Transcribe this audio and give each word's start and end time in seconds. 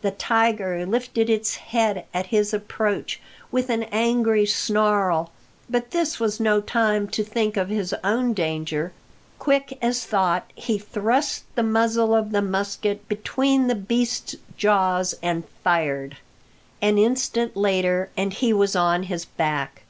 The 0.00 0.12
tiger 0.12 0.86
lifted 0.86 1.28
its 1.28 1.56
head 1.56 2.06
at 2.14 2.28
his 2.28 2.54
approach 2.54 3.20
with 3.52 3.68
an 3.68 3.82
angry 3.92 4.46
snarl, 4.46 5.30
but 5.68 5.90
this 5.90 6.18
was 6.18 6.40
no 6.40 6.62
time 6.62 7.06
to 7.08 7.22
think 7.22 7.58
of 7.58 7.68
his 7.68 7.94
own 8.02 8.32
danger. 8.32 8.94
Quick 9.38 9.76
as 9.82 10.06
thought 10.06 10.50
he 10.54 10.78
thrust 10.78 11.42
the 11.54 11.62
muzzle 11.62 12.14
of 12.14 12.30
the 12.32 12.40
musket 12.40 13.06
between 13.08 13.66
the 13.66 13.74
beast's 13.74 14.36
jaws 14.56 15.14
and 15.22 15.44
fired. 15.62 16.16
An 16.80 16.96
instant 16.96 17.54
later 17.54 18.08
and 18.16 18.32
he 18.32 18.54
was 18.54 18.74
on 18.74 19.02
his 19.02 19.26
back. 19.26 19.82